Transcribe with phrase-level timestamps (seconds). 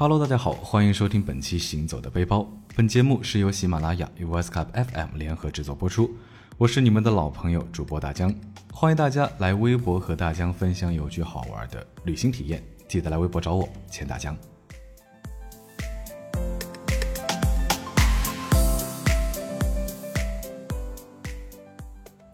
[0.00, 2.38] Hello，大家好，欢迎收听本期《行走的背包》。
[2.74, 6.10] 本节目是由喜马拉雅与 w e s c u p FM 联合制作播出。
[6.56, 8.34] 我是你们的老朋友主播大江，
[8.72, 12.64] 欢迎大家来微博和大江分享有趣好玩的旅行体验。
[12.88, 14.34] 记得来微博找我，钱大江。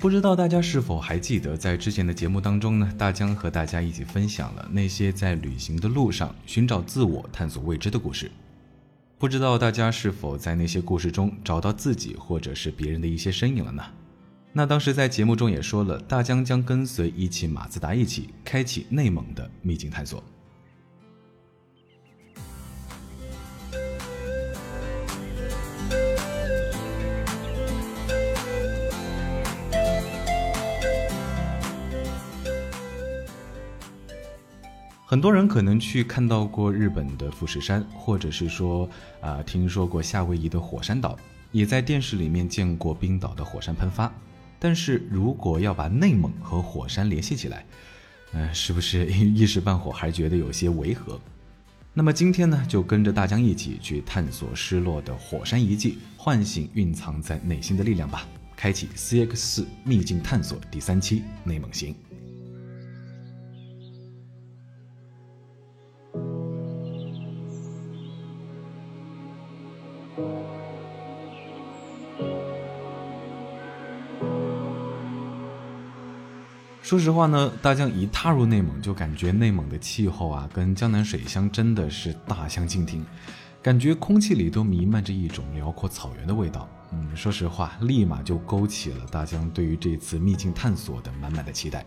[0.07, 8.31] 不知道大家是否还记得，在之前的节目当中呢，大江和大家一起分享了那些在旅行的路上寻找自我、探索未知的故事。
[9.19, 13.83] 不知道大家是否在那些故事中找到自己或者是别人的一些身影了呢？
[14.53, 20.23] 那当时在节目中也说了，大江将跟随一汽马自达一起开启内蒙的秘境探索。
[35.17, 38.87] 很多人可能去看到过日本的富士山，或者是说
[39.23, 41.19] 啊，听说过夏威夷的火山岛，
[41.53, 44.13] 也在电视里面见过冰岛的火山喷发。
[44.59, 47.65] 但是如果要把内蒙和火山联系起来，
[48.35, 51.19] 嗯，是不是一时半会还觉得有些违和？
[51.95, 58.29] 那么今天呢，就跟着大江一起去探索失落的火山遗迹，唤醒蕴藏在内心的力量吧！
[58.55, 61.95] 开启 CX 四秘境探索第三期内蒙行。
[76.87, 83.05] 说实话呢，大江一踏入内蒙，就感觉内蒙的气候啊，跟江南水乡真的是大相径庭，
[83.61, 86.69] 感觉空气里都弥漫着一种辽阔草原的味道。
[86.93, 91.85] 嗯，说实话，立马就勾起了大江对于这次秘境探索的满满的期待。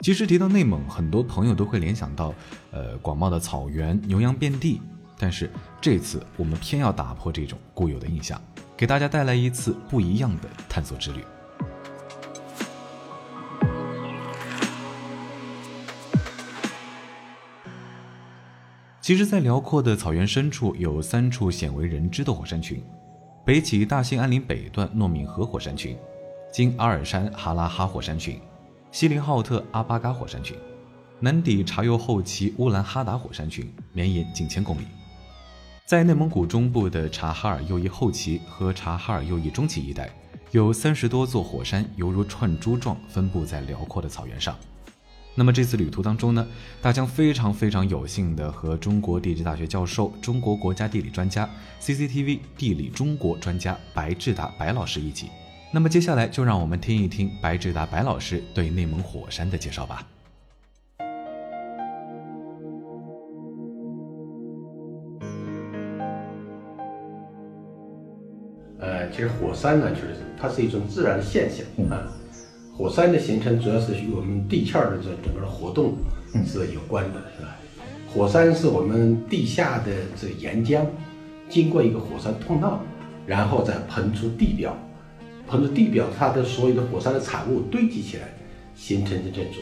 [0.00, 2.32] 其实提到内蒙，很多朋友都会联想到，
[2.70, 4.80] 呃，广袤的草原，牛羊遍地。
[5.18, 8.40] 但是这次我们偏要打破这种固有的印象，
[8.78, 11.22] 给大家带来一次不一样的探索之旅。
[19.10, 22.80] 其实，在辽阔的草原深处，有三处鲜为人知的火山群：
[23.44, 25.98] 北起大兴安岭北段诺敏河火山群，
[26.52, 28.40] 经阿尔山哈拉哈火山群，
[28.92, 30.56] 锡林浩特阿巴嘎火山群，
[31.18, 34.82] 南抵察右后旗乌兰哈达火山群，绵延近千公里。
[35.84, 40.08] 在内蒙古中部的察哈尔右翼后旗和察哈尔右翼中旗一带，
[40.52, 44.56] 有三十多座火山，犹如串珠状分布在辽阔的草原上。
[45.40, 46.46] 那么这次旅途当中呢，
[46.82, 51.48] 大江非常非常有幸的和中国地质大学教授、中国国家地理专家、
[51.80, 55.30] CCTV 地理中国专家白志达白老师一起。
[55.72, 60.06] 那么接下来就让我们听一听白志达白老师对内蒙火山的介绍吧。
[68.78, 72.19] 呃，其实火山呢，就是它是一种自然现象啊。
[72.80, 75.98] 火山的形成主要是与我们地壳的这整个的活动
[76.46, 77.54] 是有关的，是吧？
[78.08, 80.86] 火山是我们地下的这岩浆，
[81.46, 82.80] 经过一个火山通道，
[83.26, 84.74] 然后再喷出地表，
[85.46, 88.32] 喷出地表，它的所有的火山的产物堆积起来，
[88.74, 89.56] 形成的这种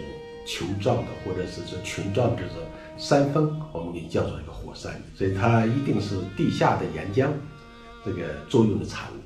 [0.46, 2.58] 球状的或者是这群状的这种
[2.96, 4.92] 山峰，我们给叫做一个火山。
[5.16, 7.28] 所以它一定是地下的岩浆
[8.04, 9.16] 这个作用的产物。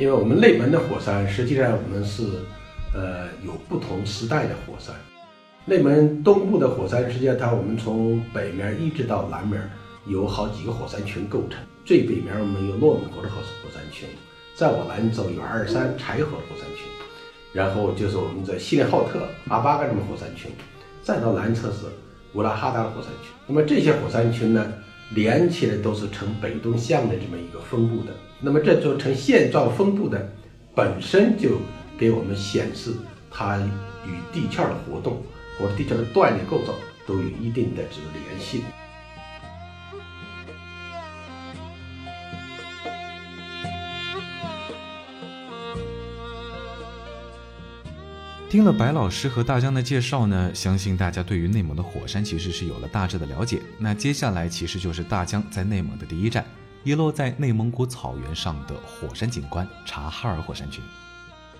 [0.00, 2.22] 因为我们内蒙的火山，实际上我们是。
[2.94, 4.94] 呃，有不同时代的火山。
[5.66, 9.60] 内蒙东部的火山，实际上它我们从北面一直到南面，
[10.06, 11.58] 有好几个火山群构成。
[11.84, 14.08] 最北面我们有诺敏河的火火山群，
[14.54, 16.86] 再往南走有阿尔山柴河火山群，
[17.52, 20.50] 然后就是我们在锡林浩特、阿巴干什么火山群，
[21.02, 21.86] 再到南侧是
[22.34, 23.32] 乌拉哈达的火山群。
[23.46, 24.72] 那么这些火山群呢，
[25.14, 28.12] 连起来都是呈北东向的这么一个分布的。
[28.40, 30.30] 那么这就呈线状分布的，
[30.76, 31.58] 本身就。
[31.98, 32.94] 给我们显示，
[33.30, 33.58] 它
[34.06, 35.22] 与地壳的活动
[35.58, 36.74] 或者地壳的断裂构造
[37.06, 38.62] 都有一定的这个联系。
[48.50, 53.60] 听了白老师和大江的介绍呢，相信大家对于内蒙的火山其实是有了大致的了解。
[53.78, 56.46] 那接下来其实就是大江在内蒙的第一站，
[56.84, 60.84] 遗落在内蒙古草原上的火山景观——察哈尔火山群。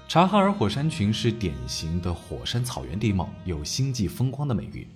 [0.07, 4.87] 察哈尔火山群是典型的火山草原地貌，有星际风光的美誉。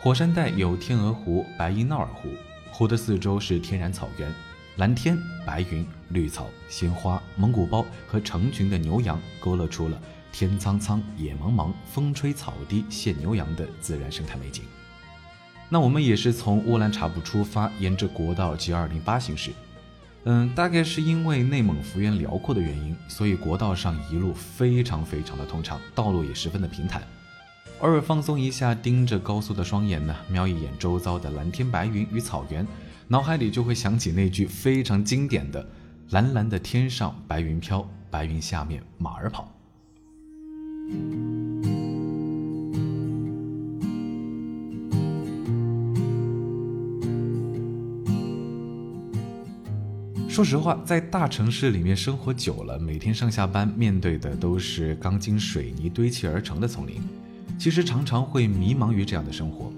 [0.00, 2.28] 火山带有天鹅湖、白音淖尔湖，
[2.70, 4.30] 湖的四周是天然草原，
[4.76, 5.16] 蓝天、
[5.46, 9.98] 白云、绿草、鲜花、蒙古包和成群的牛羊，勾勒出了
[10.30, 14.64] 天苍苍、野茫茫、风吹草低见牛羊的自然生态美景。
[15.70, 19.52] 那我们也是从乌兰察布出发，沿着国道 G 二零八行驶。
[20.26, 27.02] 嗯，大概是因为内蒙幅员辽阔的原因，所以国道上一路非常非常的通畅，道路也十分的平坦。
[27.80, 32.66] 偶尔放松一下，盯着高速的双眼呢，瞄一眼周遭的蓝天白云与草原，
[33.08, 35.66] 脑海里就会想起那句非常经典的
[36.10, 39.52] “蓝蓝的天上白云飘，白云下面马儿跑”。
[50.34, 57.00] 说实话，在大城市里面生活久了，每天上下班面对的都是钢筋水泥堆砌而成的丛林，
[57.56, 59.72] 其实常常会迷茫于这样的生活。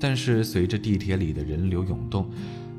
[0.00, 2.30] 但是随着地铁里的人流涌动，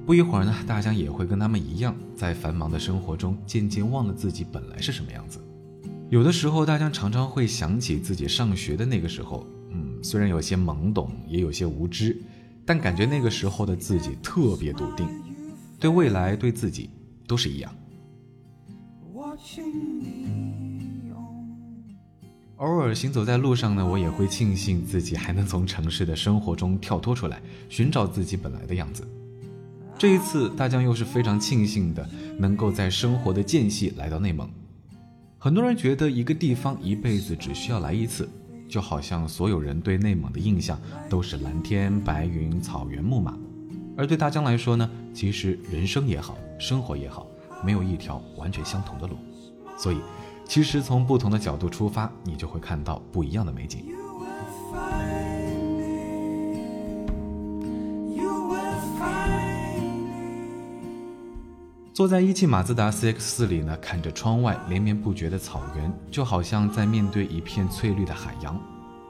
[0.03, 5.39] 不一会儿呢，大家也会跟他们一样，在繁忙的生活中渐渐忘了自己本来是什么样子。
[6.09, 12.19] 有的时候，大家常常会想起自己上学的那个时候，嗯，虽然有些懵懂，也有些无知，
[12.65, 15.07] 但感觉那个时候的自己特别笃定，
[15.79, 16.89] 对未来，对自己。
[17.31, 17.73] 都是一样。
[22.57, 29.07] 偶尔行走在路上呢，我也会庆幸自己还能从城市的生活中跳脱出来，寻找自己本来的样子。
[29.97, 32.05] 这一次，大江又是非常庆幸的，
[32.37, 34.49] 能够在生活的间隙来到内蒙。
[35.39, 38.29] 很多人觉得一个地方一辈子只需要来一次，
[38.67, 40.77] 就好像所有人对内蒙的印象
[41.09, 43.37] 都是蓝天白云、草原牧马。
[43.97, 47.27] 而对大江来说呢，其实人生也好，生活也好，
[47.63, 49.15] 没有一条完全相同的路，
[49.77, 49.99] 所以，
[50.45, 53.85] 其实从不同的角度出发，你就会看到不一样的美景。
[61.93, 68.59] 坐在一汽马自达 CX-4 里呢，看着窗外连绵不绝的草原，就好像在面对一片翠绿的海洋，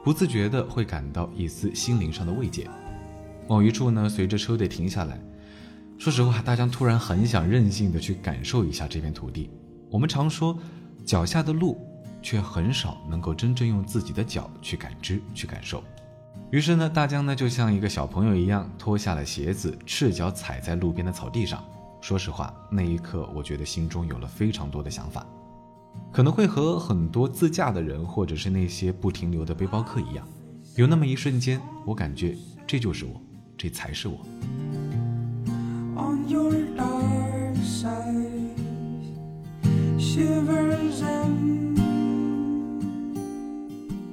[0.04, 2.68] 不自觉的会感到一丝心灵上的慰藉。
[3.48, 5.20] 某一处呢，随着车队停下来，
[5.98, 9.50] 说实话，大江突然很想任性的去感受一下这片土地。
[9.90, 10.58] 我们常说
[11.04, 11.78] 脚下的路，
[12.22, 15.82] 却很少能够真正用自己的脚去感知、去感受。
[16.50, 21.62] 于是呢，大江呢就像一个小朋友一样，脱下了鞋子，赤脚踩在路边的草地上。
[22.00, 25.26] 说实话，那一刻，我觉得心中有了非常多的想法，
[26.10, 30.26] 可能会和很多自驾的人，或者是那些不停留的背包客一样，
[30.74, 32.36] 有那么一瞬间，我感觉
[32.66, 33.20] 这就是我。
[33.62, 34.18] 这才是我。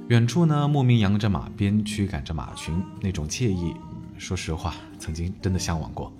[0.06, 3.74] 远处呢，牧民扬着马鞭，驱赶着马群，那种惬意，
[4.16, 6.12] 说实话，曾经真的向往过。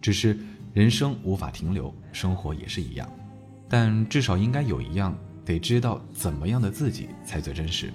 [0.00, 0.38] 只是
[0.72, 3.06] 人生无法停留，生活也是一样，
[3.68, 5.14] 但至少应该有一样，
[5.44, 7.92] 得知道怎么样的自己才最真实。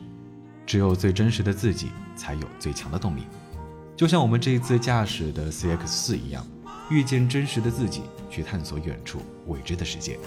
[0.68, 3.24] 只有最真实的自己，才有最强的动力。
[3.96, 6.46] 就像我们这一次驾驶的 CX 四一样，
[6.90, 10.20] 遇见真实的自己，去探索远处未知的世界。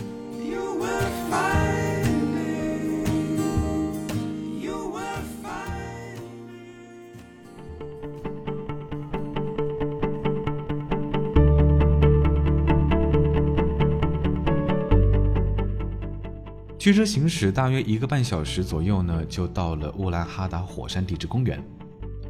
[16.79, 21.63] 驱车行驶大约一个半小时左右呢，就到了乌兰哈达火山地质公园。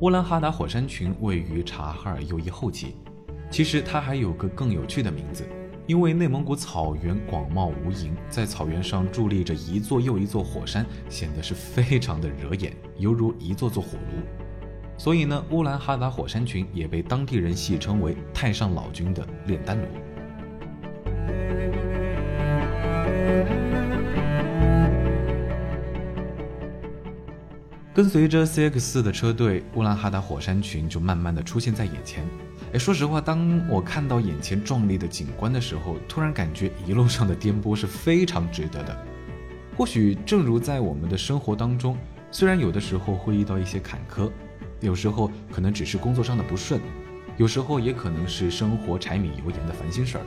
[0.01, 2.95] 乌兰哈达火山群位于察哈尔右翼后旗，
[3.51, 5.49] 其实它还有个更有趣的名字，
[5.87, 14.23] 因为内蒙古草原广袤无垠，在草原上伫立着一座又一座火山，显得是非常的惹眼，犹如一座座火炉。
[14.99, 19.85] 所以呢，乌兰哈达火山群也被当地人戏称为“太上老君的炼丹炉”。
[27.97, 32.23] 跟随着 CX 四的车队，乌兰哈达火山群就慢慢的出现在眼前。
[32.75, 38.95] 哎，说实话，当我看到眼前壮丽的景观的时候，突然感觉一路上的颠簸是非常值得的。
[39.79, 41.97] 或许正如在我们的生活当中，
[42.31, 44.31] 虽然有的时候会遇到一些坎坷，
[44.81, 46.79] 有时候可能只是工作上的不顺，
[47.39, 50.25] 有时候也可能是生活柴米油盐的烦心事儿，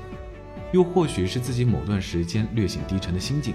[0.72, 3.54] 又或许是自己某段时间略显低沉的心境。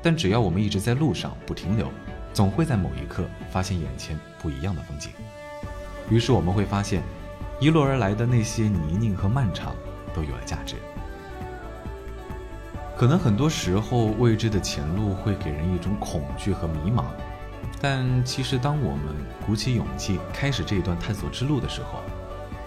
[0.00, 1.90] 但只要我们一直在路上不停留。
[2.32, 5.10] 总会在某一刻发现眼前不一样的风景，
[6.08, 7.02] 于是我们会发现，
[7.60, 9.74] 一路而来的那些泥泞和漫长
[10.14, 10.76] 都有了价值。
[12.96, 17.04] 可能很多时候未知的前路会给人一种恐惧和迷茫，
[17.80, 22.00] 但其实当我们鼓起勇气开始这一段探索之路的时候，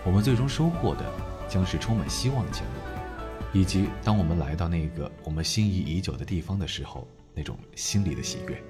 [0.04, 1.06] 我们最终收获的
[1.48, 8.62] 将是充满希望的前路，以及当我们来到那个我们心仪已久的地方的时候，那种心里的喜悦。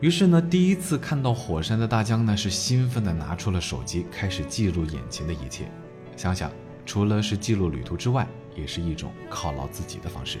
[0.00, 5.70] 于是呢，第一次看到火山的大江呢，是兴奋地拿出了手机，开始记录眼前的一切。
[6.16, 6.50] 想想，
[6.86, 8.26] 除了是记录旅途之外，
[8.56, 10.38] 也是一种犒劳自己的方式。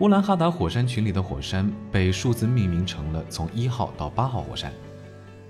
[0.00, 4.72] 乌兰哈达火山群里的火山被数字命名成了从一号到八号火山。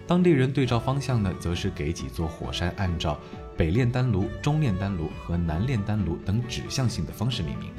[0.06, 3.18] 当地人对照方向呢，则是给几座火山按照
[3.56, 7.70] 北炼丹炉、中炼丹炉和南炼丹炉等指向性的方式命名。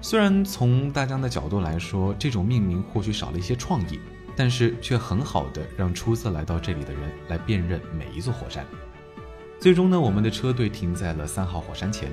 [0.00, 3.98] 虽然从大疆的角度来说，这种命名或许少了一些创意，
[4.36, 8.66] 但是却很好的让初次来到这里的人来辨认每一座火山。
[9.58, 12.10] 最终呢，我们的车队停在了三号火山前，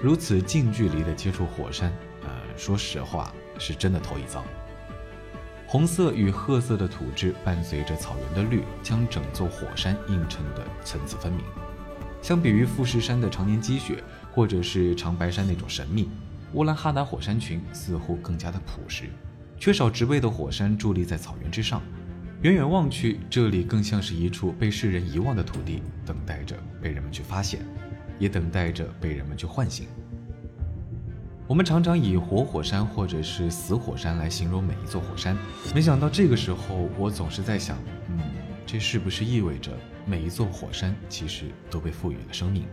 [0.00, 1.90] 如此近距离的接触火山。
[2.22, 4.44] 呃说实话，是真的头一遭。
[5.66, 11.42] 红色与褐色的土质伴随着草原的绿，将整座火山映衬得层次分明。
[12.22, 14.02] 相比于富士山的常年积雪，
[14.32, 16.08] 或者是长白山那种神秘，
[16.52, 19.06] 乌兰哈达火山群似乎更加的朴实。
[19.58, 21.82] 缺少植被的火山伫立在草原之上，
[22.42, 27.60] 远远望去，这里更像是一处被世人遗忘的土地，等待着被人们去发现，
[28.20, 29.88] 也等待着被人们去唤醒。
[31.48, 35.36] 我们常常以活火山或者是死火山来形容每一座火山，
[35.74, 37.76] 没想到这个时候，我总是在想，
[38.66, 42.64] 这是不是意味着每一座火山其实都被赋予了生命，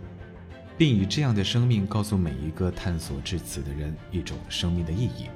[0.77, 5.27] 并以这样的生命告诉每一个探索至此的人一种生命的意义？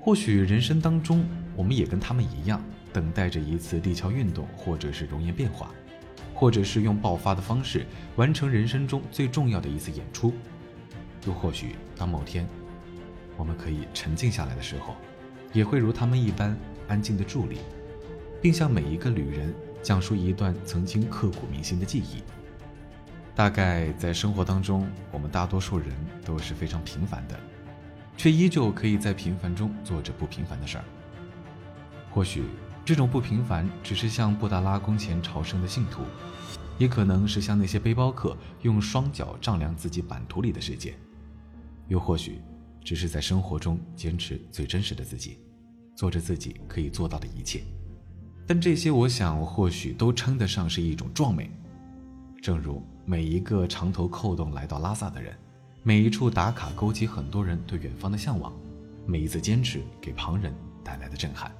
[0.00, 1.24] 或许人生当中，
[1.56, 5.70] 我们也跟他们一样，等待着一次地壳运动，或者是熔岩变化，
[6.34, 7.86] 或者是用爆发的方式
[8.16, 10.32] 完成人生中最重要的一次演出。
[11.26, 12.46] 又或许，当某天
[13.36, 14.94] 我们可以沉静下来的时候，
[15.52, 16.54] 也会如他们一般
[16.86, 17.58] 安静的伫立，
[18.44, 22.22] 并向每一个旅人讲述一段曾经刻骨铭心的记忆。
[23.34, 25.88] 大概在生活当中，我们大多数人
[26.26, 27.40] 都是非常平凡的，
[28.18, 30.84] 却依旧可以在平凡中做着不平凡的事儿。
[32.10, 32.44] 或许
[32.84, 36.02] 这种不平凡，只是像布达拉宫前朝圣的信徒，
[36.76, 40.94] 也可能是像那些背包客用双脚丈量自己版图里的世界。
[41.88, 42.42] 又或许，
[42.82, 45.38] 只是在生活中坚持最真实的自己，
[45.96, 47.62] 做着自己可以做到的一切。
[48.46, 51.50] 但这些，我想或许都称得上是一种壮美。
[52.42, 55.34] 正如每一个长头扣动来到拉萨的人，
[55.82, 58.52] 每一处打卡勾起很多人对远方的向往，
[59.06, 61.50] 每一次坚持给旁人带来的震撼。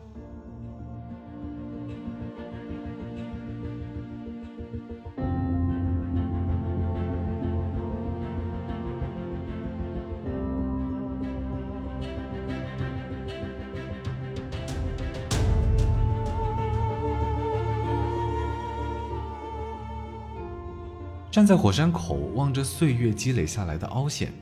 [21.35, 24.33] 站在火山口，望着岁月积累下来的凹陷，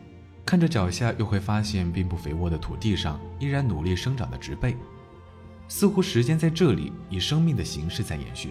[0.45, 4.77] 看着脚下，又会发现并不肥沃的土地上依然努力生长的植被，
[5.69, 8.51] 似乎时间在这里以生命的形式在延续。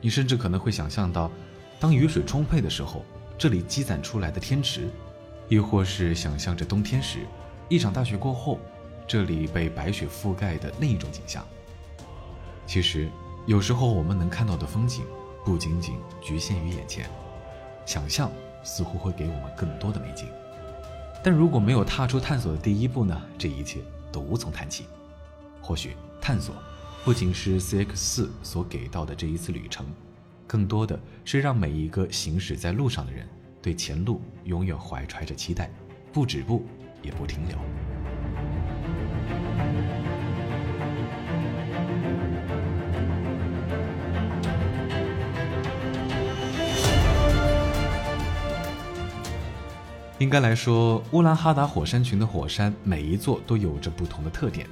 [0.00, 1.30] 你甚至可能会想象到，
[1.78, 3.04] 当雨水充沛的时候，
[3.38, 4.90] 这里积攒出来的天池，
[5.48, 7.20] 亦或是想象着冬天时，
[7.68, 8.58] 一场大雪过后，
[9.06, 11.46] 这里被白雪覆盖的另一种景象。
[12.66, 13.08] 其实，
[13.46, 15.04] 有时候我们能看到的风景，
[15.44, 17.08] 不仅仅局限于眼前。
[17.90, 18.30] 想象
[18.62, 20.28] 似乎会给我们更多的美景，
[21.24, 23.20] 但如果没有踏出探索的第一步呢？
[23.36, 23.80] 这一切
[24.12, 24.84] 都无从谈起。
[25.60, 26.54] 或许探索
[27.04, 29.84] 不仅是 CX 四所给到的这一次旅程，
[30.46, 33.26] 更多的是让每一个行驶在路上的人
[33.60, 35.68] 对前路永远怀揣着期待，
[36.12, 36.64] 不止步
[37.02, 37.58] 也不停留。
[50.20, 54.66] 应该来说，乌兰哈达火山群的火山每一座都有着不同的特点，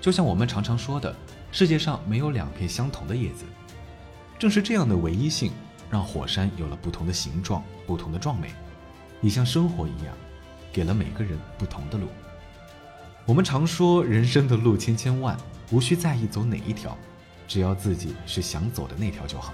[0.00, 1.14] 就像我们常常说的，
[1.52, 3.44] 世界上没有两片相同的叶子。
[4.38, 5.52] 正是这样的唯一性，
[5.90, 8.48] 让火山有了不同的形状、不同的壮美，
[9.20, 10.14] 也像生活一样，
[10.72, 12.08] 给了每个人不同的路。
[13.26, 15.36] 我们常说，人生的路千千万，
[15.70, 16.96] 无需在意走哪一条，
[17.46, 19.52] 只要自己是想走的那条就好。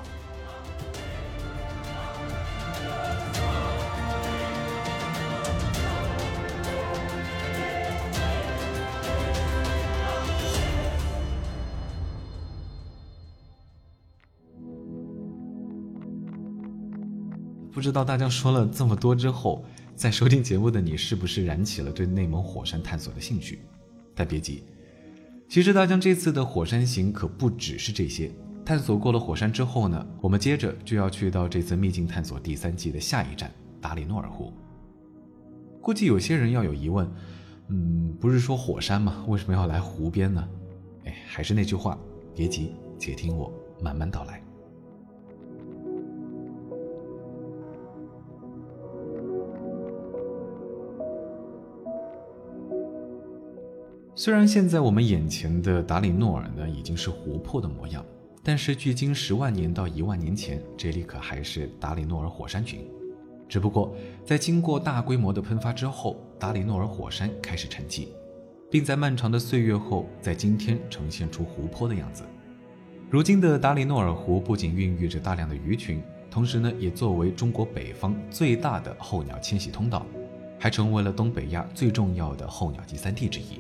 [17.81, 19.65] 不知道大家说了这么多之后，
[19.97, 23.61] 在收听节目的你是不是燃起了对内蒙火山探索的兴趣？
[24.15, 24.63] 但别急，
[25.49, 28.31] 其实大江这次的火山行可不只是这些，
[28.67, 34.53] 探索过了火山之后呢，我们接着就要去到这次秘境探索第三季的下一站达里诺尔湖。
[35.81, 37.11] 估计有些人要有疑问，
[37.69, 39.25] 嗯，不是说火山吗？
[39.27, 40.47] 为什么要来湖边呢？
[41.07, 41.99] 哎，还是那句话，
[42.35, 44.40] 别急，且听我慢慢道来。
[54.23, 58.05] 虽然现在我们眼前的达里诺尔呢已经是湖泊的模样，
[58.43, 62.87] 但是距今十万年到一万年前，这里可还是达里诺尔火山群。
[63.49, 68.09] 只不过在经过大规模的喷发之后，达里诺尔火山开始沉寂，
[68.71, 72.23] 并在漫长的岁月后，在今天呈现出湖泊的样子。
[73.09, 80.05] 如今的达里诺尔湖不仅孕育着大量的鱼群，同时呢，也作为中国北方最大的候鸟迁徙通道，
[80.59, 83.59] 还成为了东北亚最重要的候鸟集散地之一。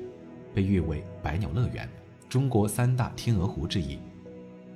[0.60, 1.88] 被誉为“百鸟乐园”，
[2.28, 3.98] 中国三大天鹅湖之一。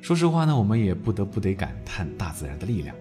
[0.01, 2.97] 说实话呢，我们也不得不得感叹大自然的力量。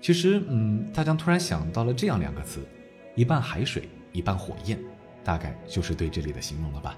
[0.00, 2.66] 其实，嗯，大家突然想到了这样两个词：
[3.14, 4.78] 一半海水，一半火焰，
[5.22, 6.96] 大概就是对这里的形容了吧。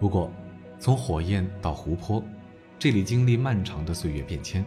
[0.00, 0.32] 不过，
[0.78, 2.24] 从火焰到湖泊，
[2.78, 4.64] 这里经历漫长的岁月变迁。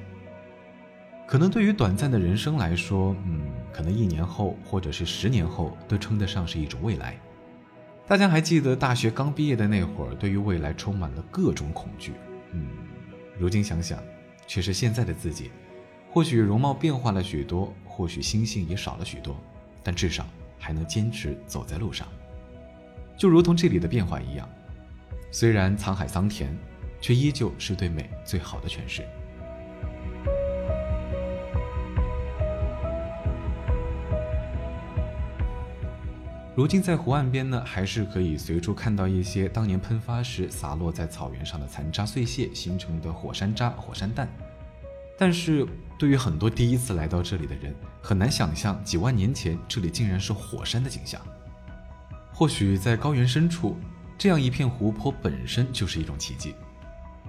[1.25, 3.41] 可能对于短暂的人生来说，嗯，
[3.73, 7.19] 可能一年后或者是十年后，都称得上是一种未来。
[8.11, 12.11] 大家还记得大学刚毕业的那会儿，对于未来充满了各种恐惧。
[12.51, 12.67] 嗯，
[13.39, 13.97] 如今想想，
[14.45, 15.49] 却是现在的自己，
[16.09, 19.39] 或许容貌变化了许多，或许心性也少了许多，
[19.81, 20.27] 但至少
[20.59, 22.05] 还能坚持走在路上。
[23.15, 24.45] 就如同这里的变化一样，
[25.31, 26.53] 虽然沧海桑田，
[26.99, 29.05] 却依旧是对美最好的诠释。
[36.53, 44.27] 如今在湖岸边呢，还是可以随处看到一些当年喷发时洒落在草原上的残渣碎屑形成的火山渣、火山弹。
[45.17, 45.65] 但是
[45.97, 51.21] 对于很多第一次来到这里的人，很难想象几万年前这里竟然是火山的景象。
[52.33, 53.77] 或许在高原深处，
[54.17, 56.53] 这样一片湖泊本身就是一种奇迹，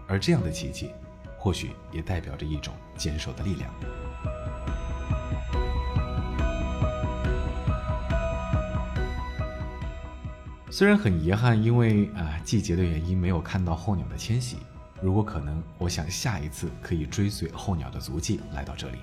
[0.09, 0.91] 而这样的奇迹，
[1.39, 3.71] 或许也代表着一种坚守的力量。
[10.73, 14.57] 虽然很遗憾，因为啊季节的原因没有看到候鸟的迁徙。
[15.03, 18.97] 如果可能，我想下一次可以追随候鸟的足迹来到这里。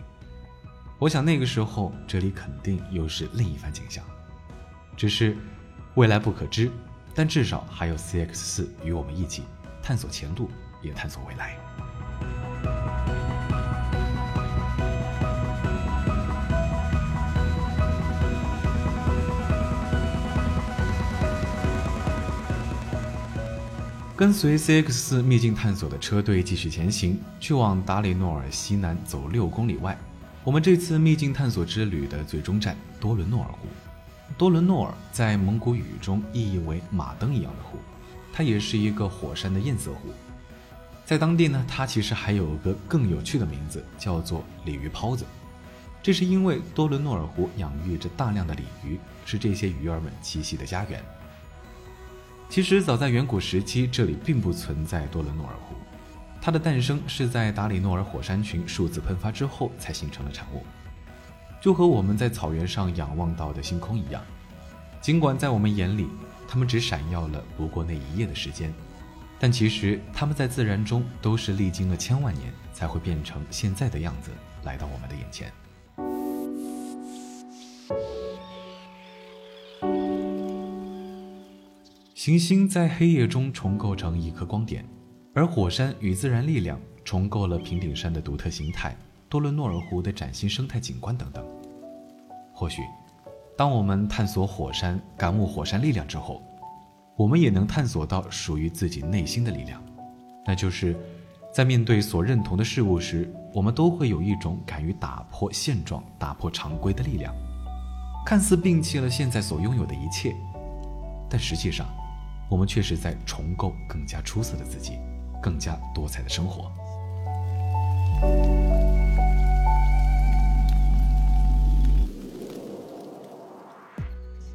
[0.97, 4.03] 我想那个时候这里肯定又是另一番景象。
[4.97, 5.37] 只是
[5.93, 6.71] 未来不可知，
[7.13, 9.43] 但至少还有 CX 四与我们一起
[9.79, 10.49] 探索前路，
[10.81, 11.55] 也探索未来。
[24.19, 29.97] 跟随 CX 四秘境探索的车队继续前行，去往达里诺尔西南走六公里外。
[30.43, 33.59] 我们这次秘境探索之旅的最终站多伦诺尔湖。
[34.37, 37.77] 多伦诺尔在蒙古语中意义为马灯一样的湖，
[38.33, 40.09] 它也是一个火山的堰塞湖。
[41.05, 45.23] 在当地呢，它其实还有个更有趣的名字，叫做鲤鱼泡子。
[46.03, 51.01] 这是因为多伦诺尔湖养育着大量的鲤鱼，是这些鱼儿们栖息的家园。
[52.49, 55.75] 其实早在远古时期，这里并不存在多伦诺尔湖，
[56.41, 60.63] 它的诞生是在达里诺尔火山群数次喷发之后才形成的产物。
[61.61, 64.19] 就和我们在草原上仰望到的星空一样，
[64.99, 66.07] 尽管在我们眼里，
[66.47, 68.73] 它们只闪耀了不过那一夜的时间，
[69.37, 74.31] 但其实它们在自然中都是历经了千万年才会变成现在的样子，
[74.63, 75.53] 来到我们的眼前。
[82.19, 84.83] 行星在黑夜中重构成一颗光点，
[85.33, 88.93] 而火山与自然力量重构了平顶山的独特形态、
[89.29, 91.41] 多伦诺尔湖的崭新生态景观等等。
[92.51, 92.81] 或许，
[93.57, 96.43] 当我们探索火山、感悟火山力量之后，
[97.15, 99.81] 我们也能探索到属于自己内心的力量，
[100.45, 100.93] 那就是
[101.53, 107.33] 在面对所认同的事物时，我们都会有一种敢于打破现状、打破常规的力量。
[108.25, 110.35] 看似摒弃了现在所拥有的一切，
[111.29, 111.87] 但实际上。
[112.49, 114.93] 我们确实在重构更加出色的自己，
[115.41, 116.71] 更加多彩的生活。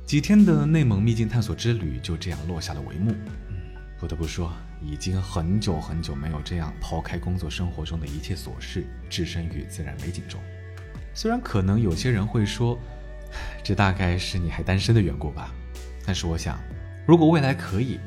[0.05, 3.15] 几天的内蒙秘境探索之旅就这样落下了帷幕。
[3.99, 4.53] 不得不说，
[4.83, 10.41] 已经很久很久没有这样抛开工作生活中的一切琐事，置身于自然美景中。
[11.15, 12.77] 虽然可能有些人会说，
[13.63, 15.55] 这大概是你还单身的缘故吧，
[16.05, 16.59] 但是我想。
[17.07, 18.01] 如果未来可以，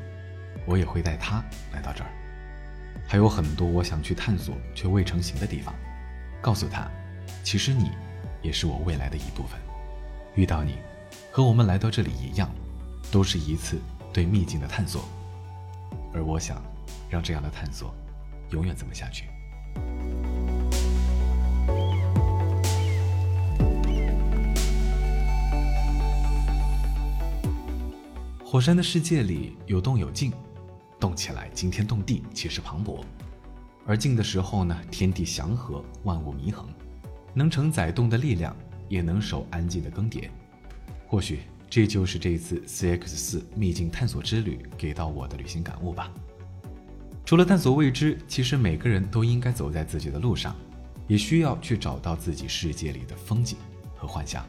[0.66, 2.10] 我也会带他来到这儿。
[3.08, 5.74] 还有很多我想去探索却未成型的地方。
[6.42, 6.90] 告诉他，
[7.44, 7.92] 其实你
[8.42, 9.60] 也是我未来的一部分。
[10.36, 10.78] 遇到你，
[11.32, 12.50] 和我们来到这里一样，
[13.12, 13.80] 都是一次
[14.12, 15.04] 对秘境的探索。
[16.14, 16.62] 而我想，
[17.10, 17.94] 让这样的探索
[18.52, 19.26] 永远这么下去。
[28.50, 30.32] 火山的世界里有动有静，
[31.02, 33.04] 动起来惊天动地，气势磅礴；
[33.86, 36.66] 而静的时候呢，天地祥和，万物弥恒，
[37.34, 38.56] 能承载动的力量，
[38.88, 40.30] 也能守安静的更迭。
[41.08, 46.10] 或许这就是这次 CX 四秘境探索之旅给到我的旅行感悟吧。
[47.26, 50.56] 除了探索未知，其实每个人都应该走在自己的路上，
[51.06, 53.58] 也需要去找到自己世界里的风景
[53.94, 54.46] 和幻想。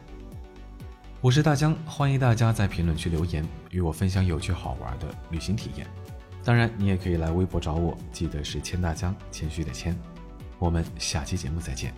[1.21, 5.85] 我是大江，欢迎大家在评论区留言，与我分享有趣好玩的旅行体验。
[6.45, 9.93] 当然，你也可以来微博找我，记得是千大江，谦虚的谦。
[10.59, 11.93] 我们下期节目再见。